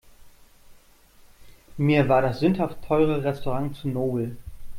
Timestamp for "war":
2.09-2.23